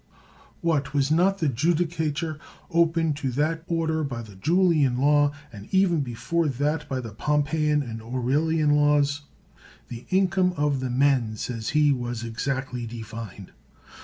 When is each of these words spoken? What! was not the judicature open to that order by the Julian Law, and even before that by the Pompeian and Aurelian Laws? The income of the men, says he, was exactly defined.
What! 0.61 0.95
was 0.95 1.11
not 1.11 1.37
the 1.37 1.47
judicature 1.47 2.39
open 2.71 3.13
to 3.13 3.29
that 3.33 3.63
order 3.67 4.03
by 4.03 4.23
the 4.23 4.33
Julian 4.35 4.97
Law, 4.97 5.31
and 5.53 5.67
even 5.71 6.01
before 6.01 6.47
that 6.47 6.89
by 6.89 6.99
the 6.99 7.11
Pompeian 7.11 7.83
and 7.83 8.01
Aurelian 8.01 8.75
Laws? 8.75 9.21
The 9.89 10.07
income 10.09 10.55
of 10.57 10.79
the 10.79 10.89
men, 10.89 11.35
says 11.37 11.69
he, 11.77 11.91
was 11.91 12.23
exactly 12.23 12.87
defined. 12.87 13.51